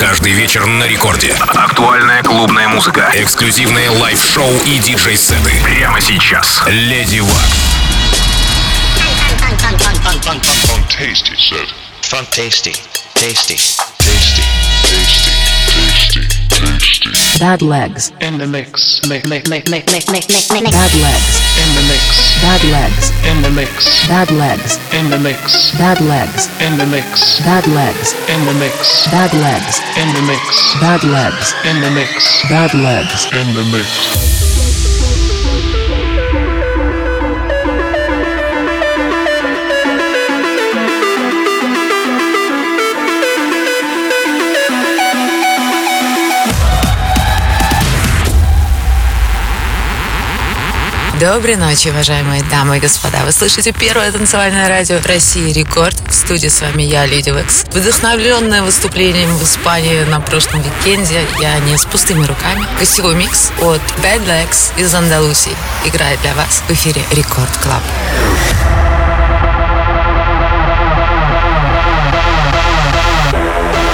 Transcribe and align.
Каждый 0.00 0.32
вечер 0.32 0.66
на 0.66 0.84
рекорде. 0.84 1.34
Актуальная 1.54 2.22
клубная 2.22 2.68
музыка. 2.68 3.10
Эксклюзивные 3.14 3.88
live-шоу 3.90 4.52
и 4.66 4.78
диджей-сеты. 4.78 5.52
Прямо 5.62 6.00
сейчас. 6.00 6.62
Lady 6.66 7.20
Waks. 7.20 7.32
Tasty, 10.88 11.36
sir. 11.36 11.66
Tasty. 12.30 12.72
Tasty. 13.14 13.56
Tasty. 13.98 14.35
Bad 16.56 17.60
legs. 17.60 18.12
in 18.20 18.38
the 18.38 18.46
mix, 18.46 19.00
Bad 19.00 19.28
legs. 19.28 19.50
in 19.50 19.60
the 19.60 19.68
mix, 21.90 22.16
Bad 22.38 22.64
legs. 22.64 23.00
in 23.28 23.42
the 23.42 23.50
mix, 23.50 24.00
Bad 24.08 24.30
legs. 24.32 24.70
in 24.88 25.10
the 25.10 25.18
mix, 25.18 25.76
Bad 25.76 26.00
legs. 26.00 26.48
in 26.56 26.78
the 26.78 26.86
mix, 26.86 27.36
Bad 27.42 27.66
legs. 27.66 28.14
in 28.30 28.46
the 28.46 28.54
mix, 28.54 29.06
Bad 29.10 29.34
legs. 29.34 29.82
in 29.98 30.14
the 30.14 30.22
mix, 30.22 30.74
Bad 30.80 31.04
legs. 31.04 31.54
in 31.66 31.80
the 31.82 31.90
mix, 31.90 32.42
Bad 32.48 32.72
legs. 32.74 33.26
In 33.32 33.52
the 33.54 33.64
mix. 33.70 34.45
Доброй 51.20 51.56
ночи, 51.56 51.88
уважаемые 51.88 52.42
дамы 52.42 52.76
и 52.76 52.80
господа. 52.80 53.24
Вы 53.24 53.32
слышите 53.32 53.72
первое 53.72 54.12
танцевальное 54.12 54.68
радио 54.68 54.98
России 55.02 55.50
Рекорд. 55.50 55.94
В 56.10 56.12
студии 56.12 56.48
с 56.48 56.60
вами 56.60 56.82
я, 56.82 57.06
Lady 57.06 57.30
Waks. 57.30 57.64
Вдохновленная 57.72 58.62
выступлением 58.62 59.34
в 59.34 59.42
Испании 59.42 60.04
на 60.04 60.20
прошлом 60.20 60.60
уикенде, 60.60 61.22
я 61.40 61.58
не 61.60 61.78
с 61.78 61.86
пустыми 61.86 62.26
руками. 62.26 62.66
Гостевой 62.78 63.14
микс 63.14 63.50
от 63.62 63.80
Bad 64.02 64.26
Legs 64.26 64.78
из 64.78 64.94
Андалусии 64.94 65.56
играет 65.86 66.20
для 66.20 66.34
вас 66.34 66.62
в 66.68 66.70
эфире 66.72 67.00
Record 67.10 67.56
Club. 67.62 67.82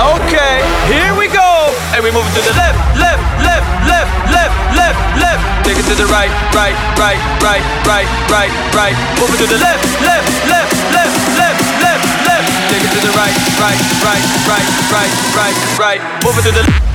Okay, 0.00 0.64
here 0.88 1.14
we 1.14 1.28
go. 1.28 1.72
And 1.94 2.02
we 2.02 2.10
move 2.10 2.26
to 2.34 2.40
the 2.40 2.52
left, 2.56 2.98
left, 2.98 3.22
left, 3.44 3.86
left, 3.86 4.10
left, 4.28 4.74
left, 4.74 5.18
left. 5.20 5.51
Take 5.62 5.78
it 5.78 5.86
to 5.86 5.94
the 5.94 6.06
right, 6.10 6.30
right, 6.54 6.74
right, 6.98 7.22
right, 7.38 7.62
right, 7.86 8.08
right, 8.30 8.52
right. 8.74 8.96
Move 9.18 9.30
it 9.30 9.38
to 9.38 9.46
the 9.46 9.58
left, 9.58 9.86
left, 10.02 10.26
left, 10.50 10.74
left, 10.90 11.16
left, 11.38 11.62
left, 11.78 12.06
left. 12.26 12.48
Take 12.70 12.82
it 12.82 12.90
to 12.90 13.00
the 13.06 13.12
right, 13.14 13.36
right, 13.62 13.78
right, 14.02 14.24
right, 14.50 14.66
right, 14.90 15.12
right, 15.38 15.56
right. 15.78 16.00
Move 16.24 16.38
it 16.38 16.42
to 16.42 16.52
the 16.52 16.62
Giving 16.62 16.91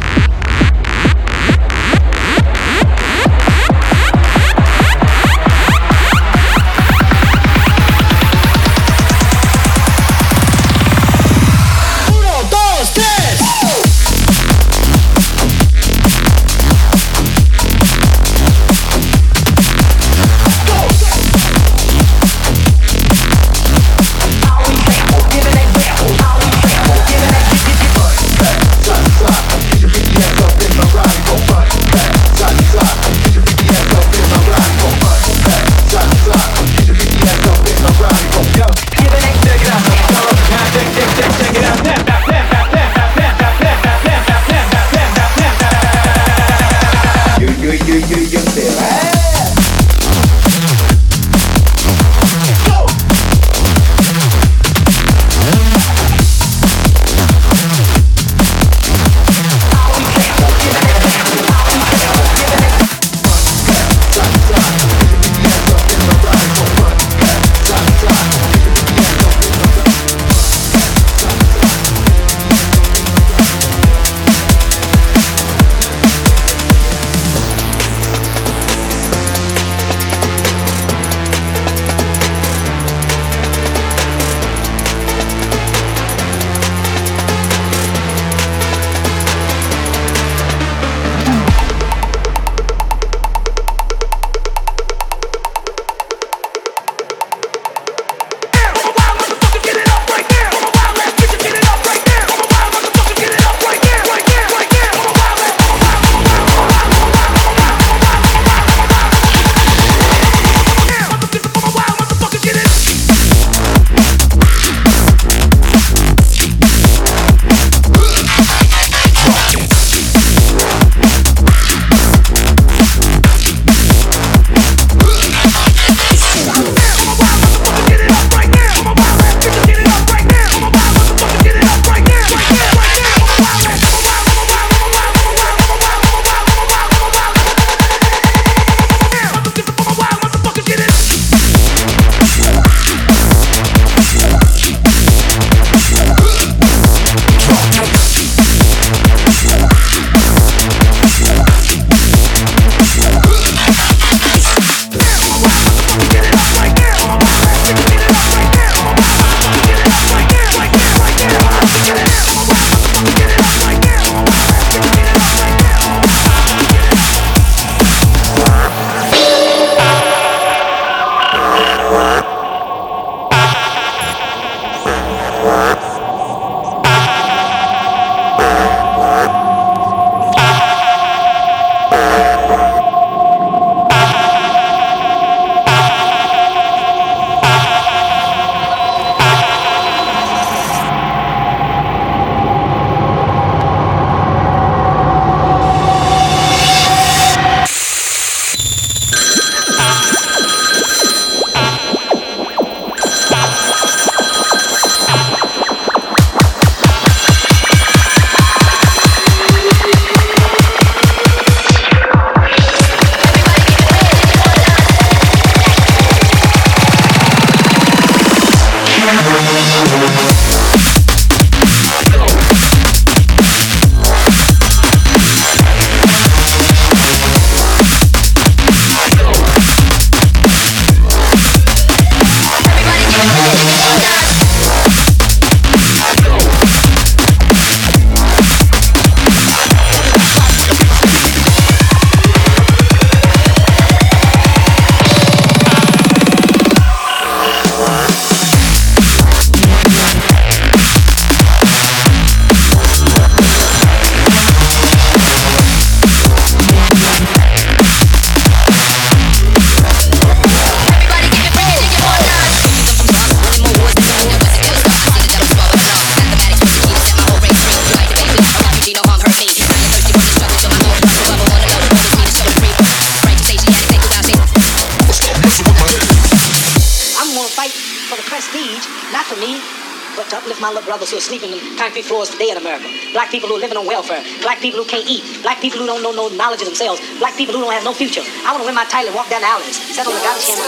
my 280.68 280.74
little 280.74 280.86
brothers 280.86 281.12
who 281.12 281.18
are 281.18 281.22
sleeping 281.22 281.54
on 281.54 281.60
concrete 281.78 282.04
floors 282.04 282.30
today 282.30 282.52
in 282.52 282.58
America. 282.58 282.90
Black 283.14 283.32
people 283.32 283.48
who 283.48 283.56
are 283.56 283.60
living 283.60 283.78
on 283.78 283.86
welfare. 283.86 284.22
Black 284.42 284.60
people 284.60 284.84
who 284.84 284.90
can't 284.90 285.08
eat. 285.08 285.24
Black 285.42 285.62
people 285.62 285.80
who 285.80 285.86
don't 285.86 286.04
know 286.04 286.12
no 286.12 286.28
knowledge 286.36 286.60
of 286.60 286.68
themselves. 286.68 287.00
Black 287.20 287.38
people 287.38 287.56
who 287.56 287.62
don't 287.62 287.72
have 287.72 287.86
no 287.86 287.94
future. 287.94 288.20
I 288.44 288.52
want 288.52 288.64
to 288.64 288.68
win 288.68 288.76
my 288.76 288.84
title 288.84 289.08
and 289.08 289.16
walk 289.16 289.30
down 289.30 289.40
the 289.40 289.48
alleys, 289.48 289.78
set 289.96 290.06
on 290.06 290.14
the 290.14 290.20
garbage 290.20 290.44
can 290.44 290.60
with 290.60 290.68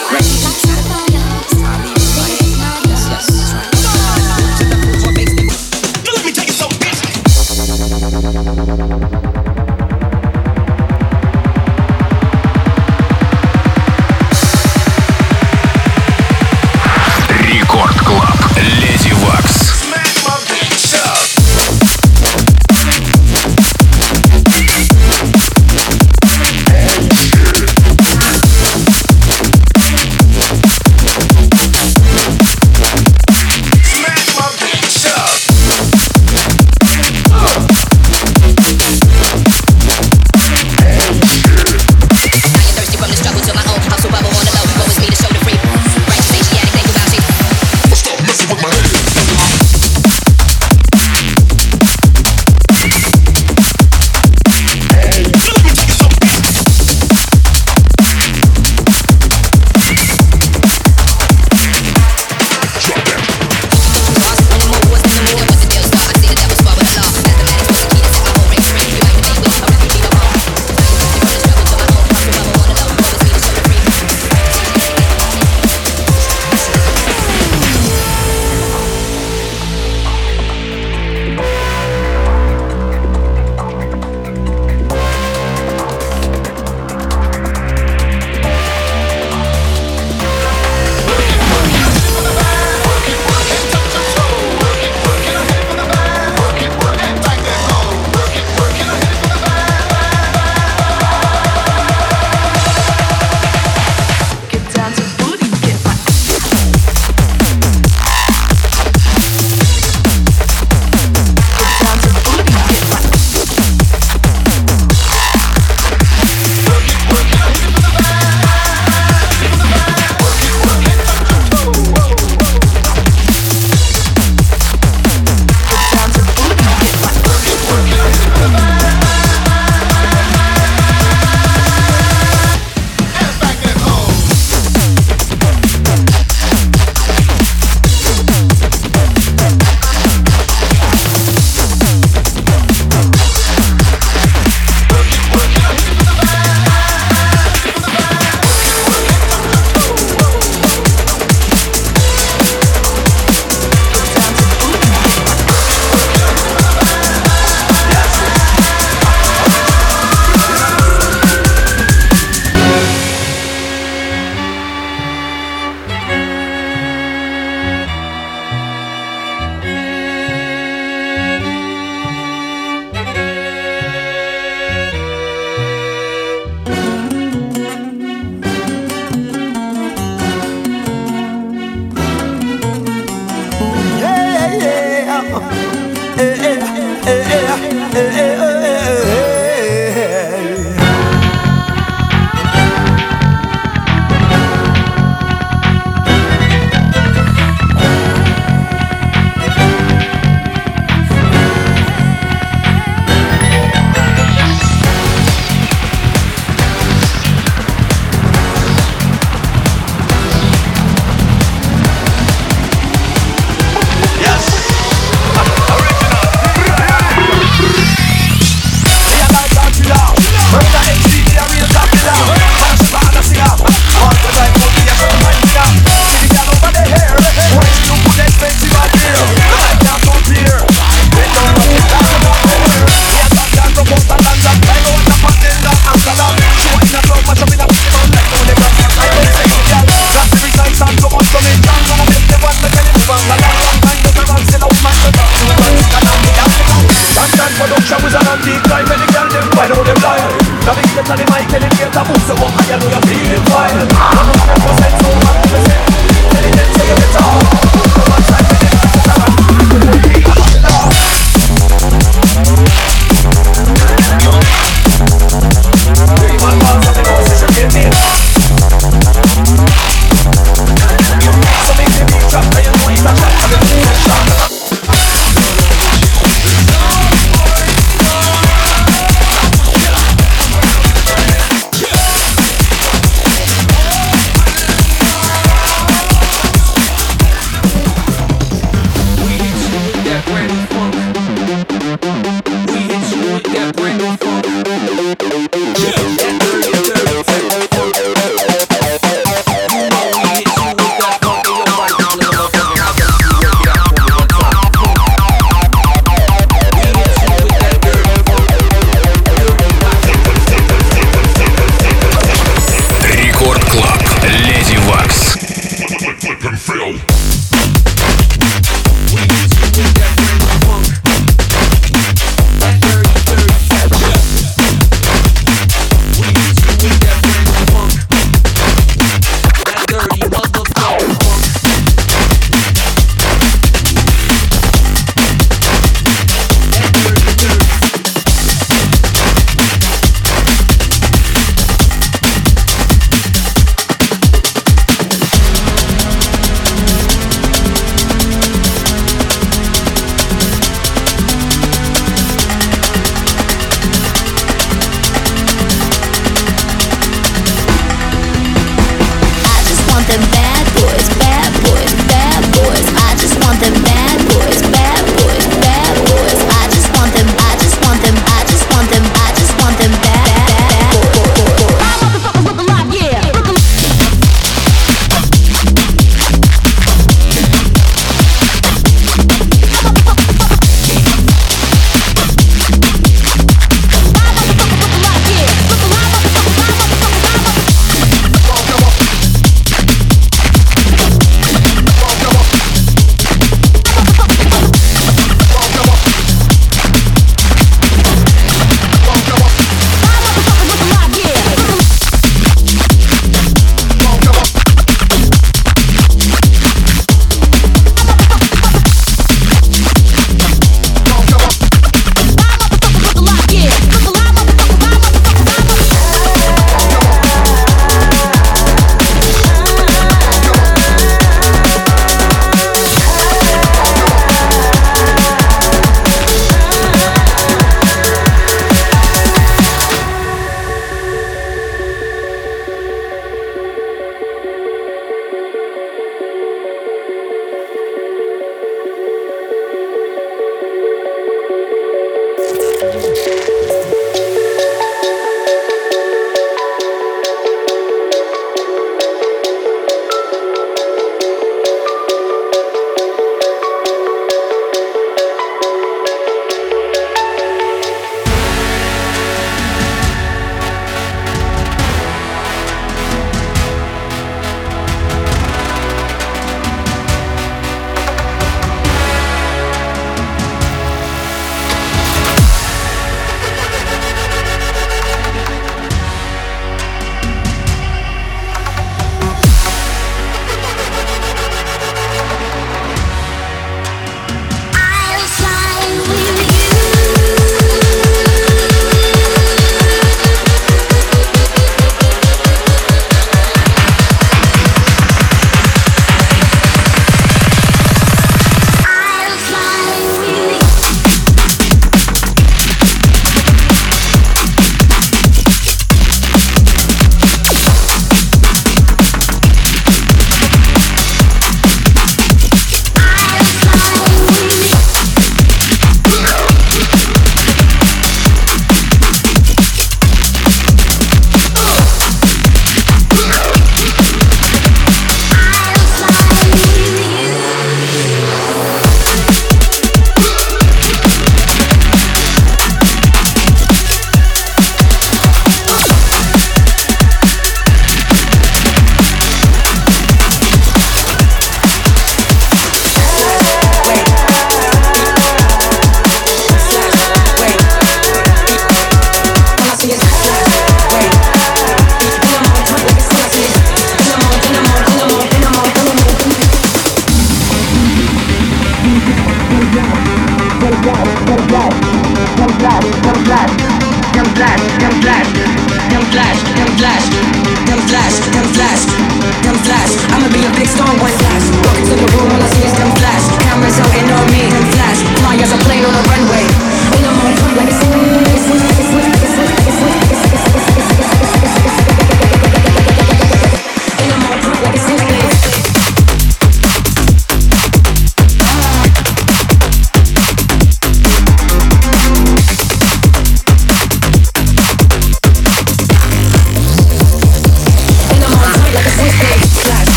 Let 6.16 6.26
me 6.26 6.32
take 6.32 6.48
it 6.48 6.56
so 6.56 6.70
bitch. 6.70 7.00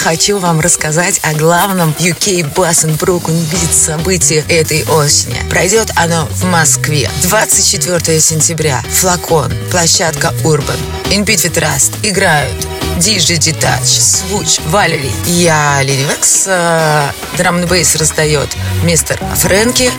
хочу 0.00 0.38
вам 0.38 0.60
рассказать 0.60 1.20
о 1.22 1.34
главном 1.34 1.90
UK 1.98 2.54
Bass 2.54 2.86
and 2.86 2.98
Broken 2.98 3.36
Beat 3.50 3.72
событии 3.72 4.42
этой 4.48 4.84
осени. 4.84 5.36
Пройдет 5.50 5.90
оно 5.94 6.26
в 6.30 6.44
Москве. 6.44 7.10
24 7.22 8.18
сентября. 8.18 8.82
Флакон. 8.90 9.52
Площадка 9.70 10.32
Urban. 10.42 10.78
In 11.10 11.24
Beat 11.24 11.44
with 11.44 11.60
Rust 11.60 11.92
играют 12.02 12.79
Диджи-детач, 13.00 13.88
Свуч, 13.88 14.58
Валерий. 14.66 15.12
Я 15.24 15.80
Лиривекс, 15.82 16.44
э, 16.46 17.10
драм-бейс 17.38 17.96
раздает 17.96 18.50
мистер 18.82 19.18
Фрэнки, 19.36 19.90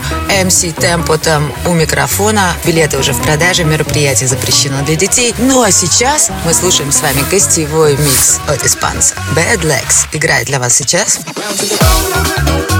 МС 0.44 0.64
Темпо 0.78 1.18
там 1.18 1.52
у 1.66 1.72
микрофона. 1.72 2.54
Билеты 2.64 2.98
уже 2.98 3.12
в 3.12 3.20
продаже, 3.20 3.64
мероприятие 3.64 4.28
запрещено 4.28 4.84
для 4.84 4.94
детей. 4.94 5.34
Ну 5.38 5.62
а 5.62 5.72
сейчас 5.72 6.30
мы 6.44 6.54
слушаем 6.54 6.92
с 6.92 7.00
вами 7.00 7.24
гостевой 7.28 7.96
микс 7.96 8.38
от 8.46 8.64
испанца. 8.64 9.16
Bad 9.34 9.62
Legs 9.62 10.06
играет 10.12 10.46
для 10.46 10.60
вас 10.60 10.72
сейчас. 10.72 11.18
Round 11.18 12.71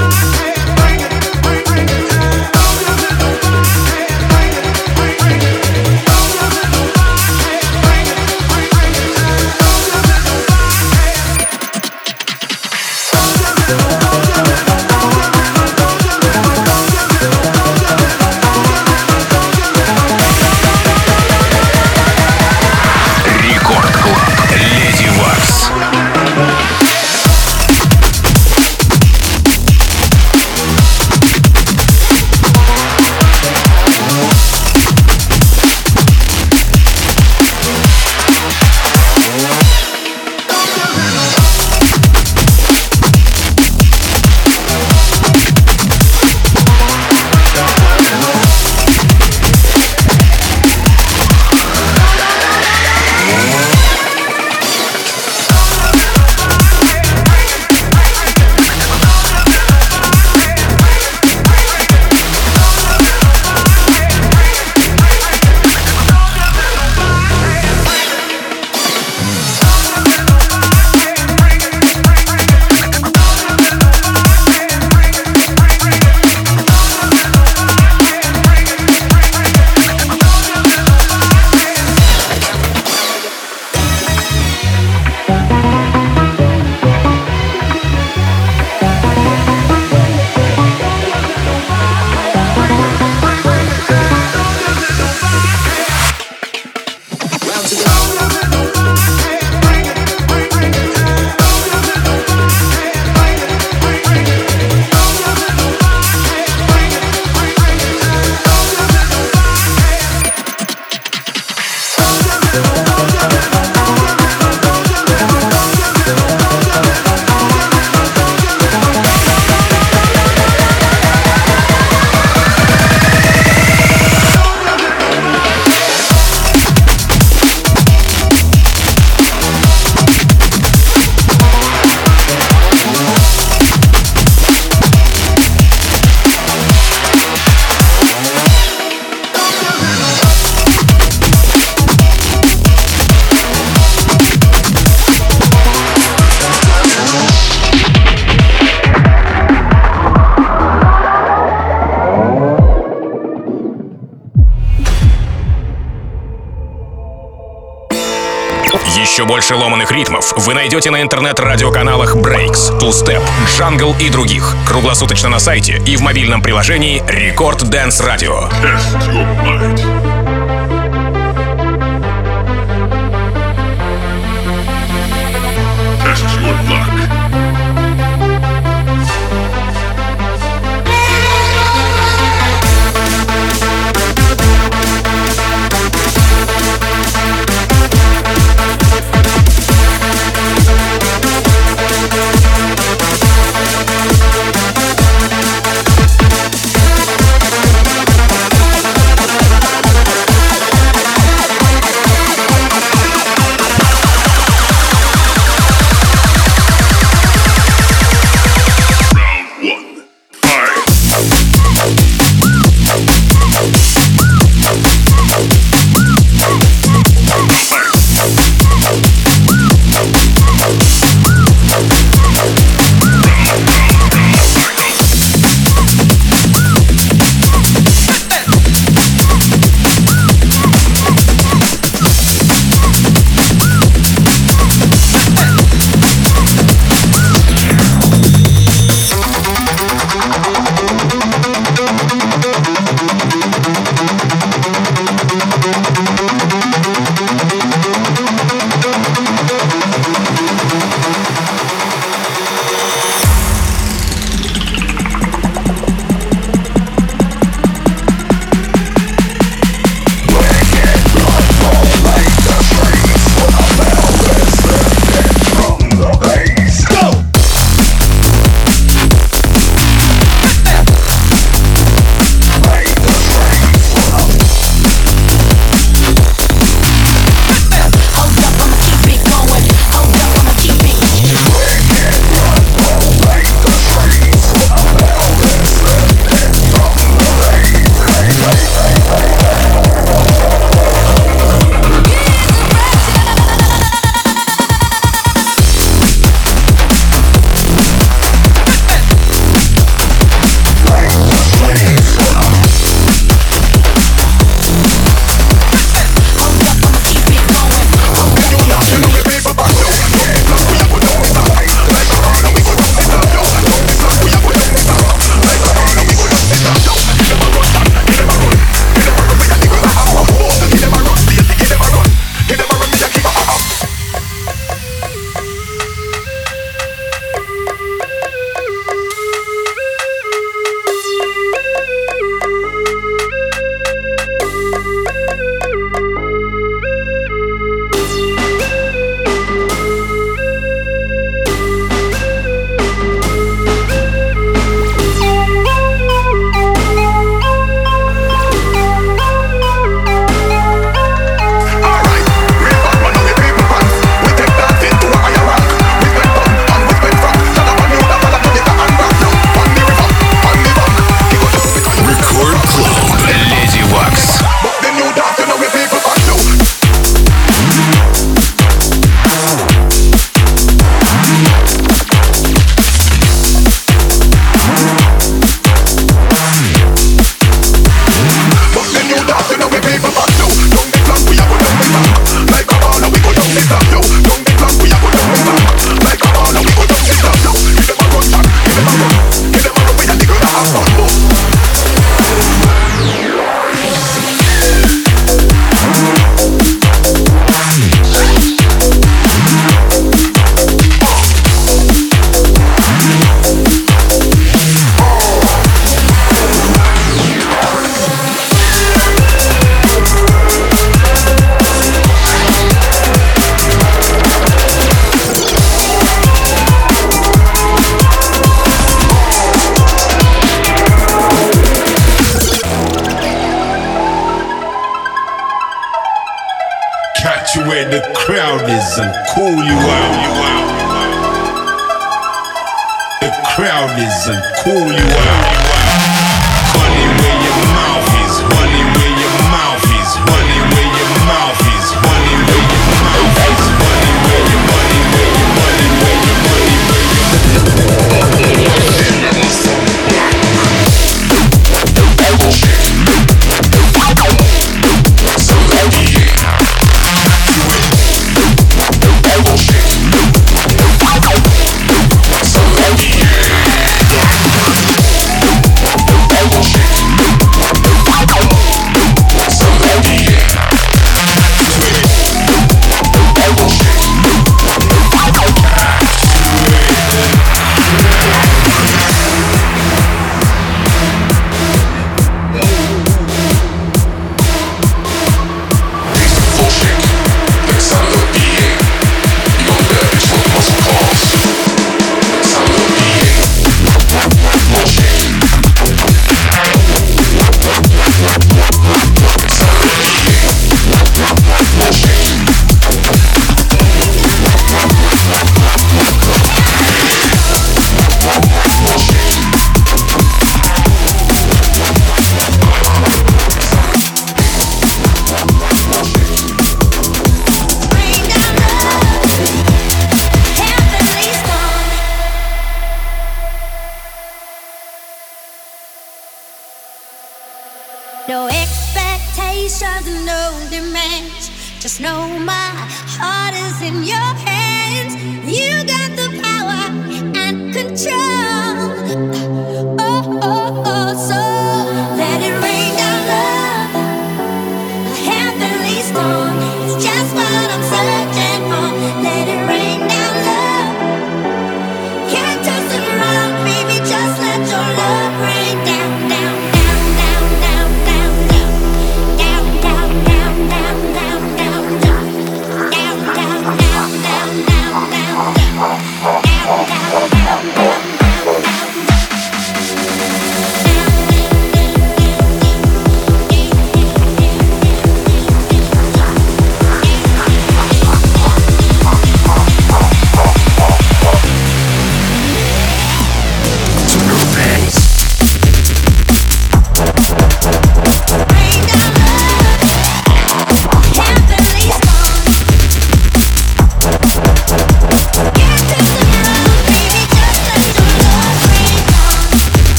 найдете 160.72 160.90
на 160.90 161.02
интернет-радиоканалах 161.02 162.16
Breaks, 162.16 162.78
Two 162.78 162.88
Step, 162.88 163.22
Jungle 163.58 163.94
и 164.00 164.08
других. 164.08 164.56
Круглосуточно 164.66 165.28
на 165.28 165.38
сайте 165.38 165.82
и 165.87 165.98
в 165.98 166.00
мобильном 166.00 166.40
приложении 166.40 167.02
Record 167.02 167.58
Dance 167.64 168.00
Radio. 168.00 168.50
Test 168.62 168.96
your 169.12 169.26
mind. 169.44 170.12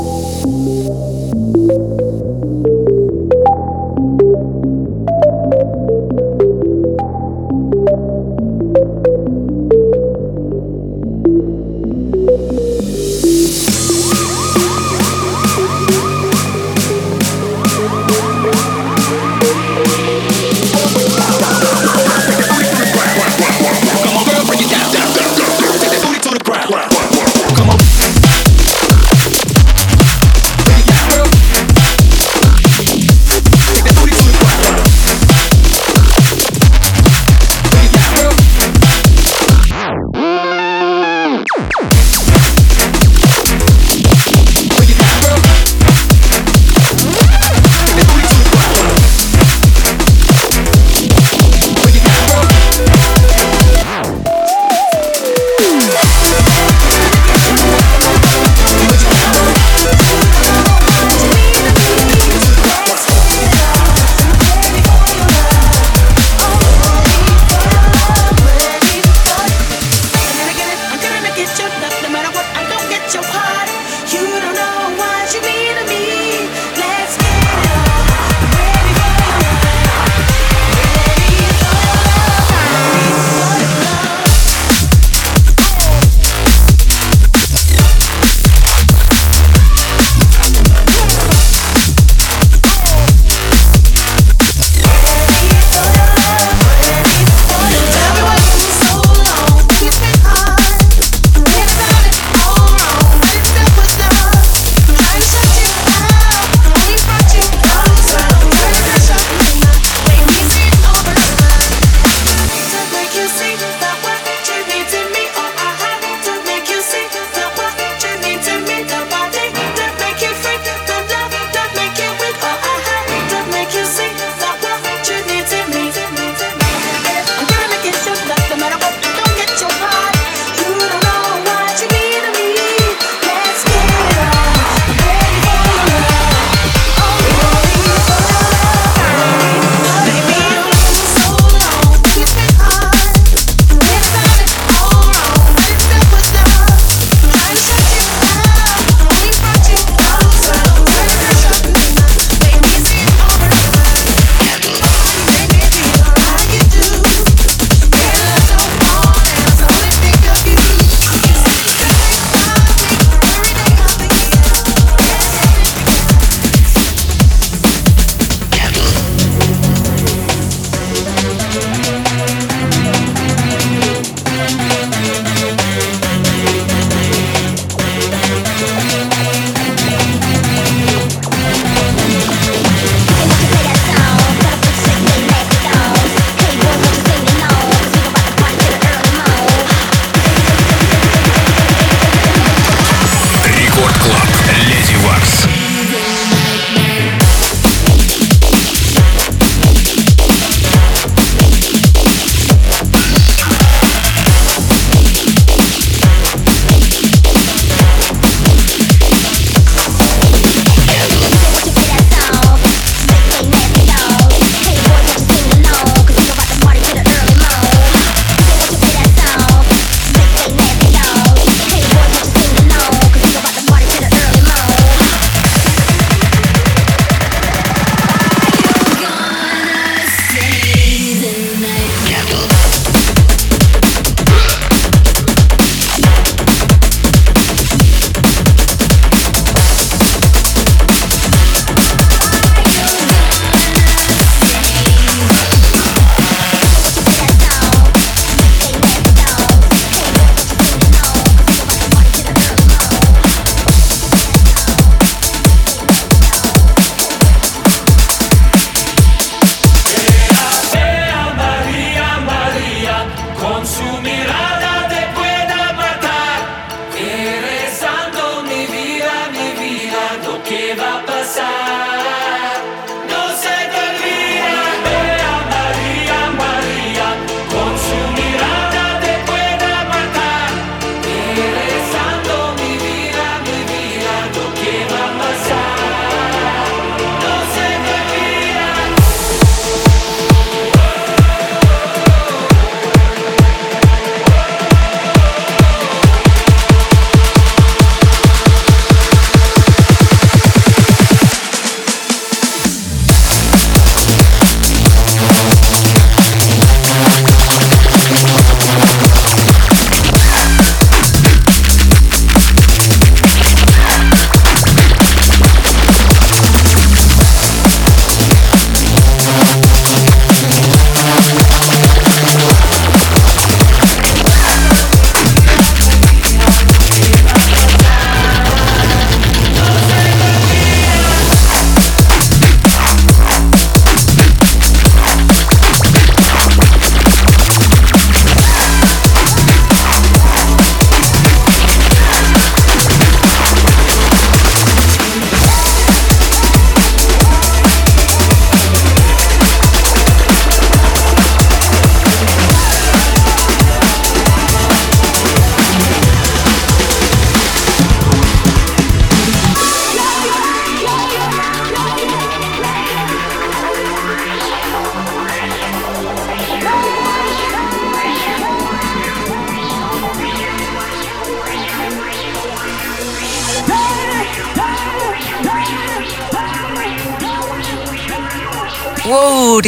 Música 0.00 0.57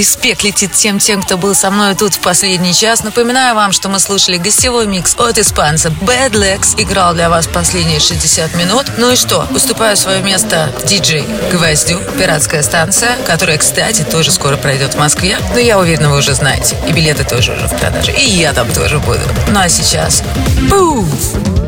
респект 0.00 0.42
летит 0.42 0.72
всем 0.72 0.98
тем, 0.98 1.22
кто 1.22 1.36
был 1.36 1.54
со 1.54 1.70
мной 1.70 1.94
тут 1.94 2.14
в 2.14 2.20
последний 2.20 2.72
час. 2.72 3.04
Напоминаю 3.04 3.54
вам, 3.54 3.70
что 3.70 3.90
мы 3.90 4.00
слушали 4.00 4.38
гостевой 4.38 4.86
микс 4.86 5.14
от 5.18 5.36
испанца 5.36 5.90
Bad 6.00 6.30
Legs. 6.30 6.74
Играл 6.78 7.12
для 7.12 7.28
вас 7.28 7.46
последние 7.46 8.00
60 8.00 8.54
минут. 8.54 8.86
Ну 8.96 9.10
и 9.10 9.16
что? 9.16 9.46
Уступаю 9.54 9.98
свое 9.98 10.22
место 10.22 10.72
диджей 10.86 11.26
Гвоздю, 11.52 11.98
пиратская 12.18 12.62
станция, 12.62 13.14
которая, 13.26 13.58
кстати, 13.58 14.00
тоже 14.00 14.30
скоро 14.30 14.56
пройдет 14.56 14.94
в 14.94 14.98
Москве. 14.98 15.36
Но 15.52 15.58
я 15.58 15.78
уверена, 15.78 16.08
вы 16.08 16.16
уже 16.16 16.32
знаете. 16.32 16.78
И 16.88 16.92
билеты 16.92 17.24
тоже 17.24 17.52
уже 17.52 17.66
в 17.66 17.78
продаже. 17.78 18.12
И 18.12 18.24
я 18.24 18.54
там 18.54 18.72
тоже 18.72 19.00
буду. 19.00 19.20
Ну 19.48 19.60
а 19.60 19.68
сейчас... 19.68 20.22
Пуф! 20.70 21.59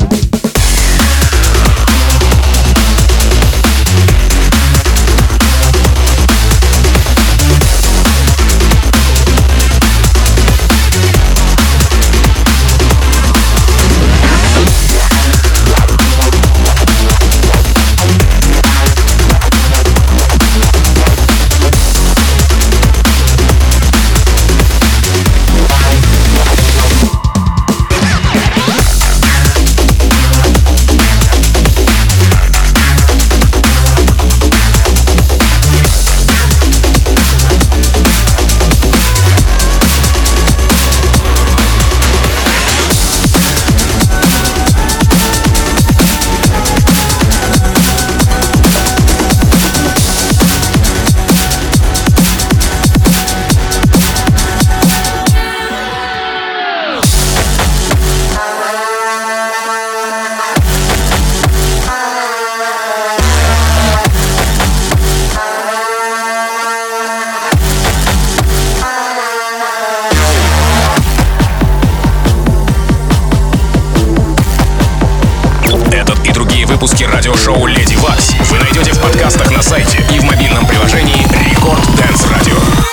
Выпуски 76.83 77.05
радиошоу 77.05 77.65
«Lady 77.65 77.95
Waks» 77.95 78.35
вы 78.49 78.57
найдете 78.57 78.91
в 78.91 78.99
подкастах 78.99 79.49
на 79.51 79.61
сайте 79.61 80.05
и 80.13 80.19
в 80.19 80.25
мобильном 80.25 80.65
приложении 80.67 81.25
Record 81.49 81.81
Dance 81.95 82.27
Radio. 82.29 82.92